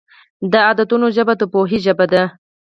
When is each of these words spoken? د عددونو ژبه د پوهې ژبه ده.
د 0.51 0.53
عددونو 0.69 1.07
ژبه 1.15 1.33
د 1.37 1.41
پوهې 1.53 1.77
ژبه 1.85 2.05
ده. 2.11 2.23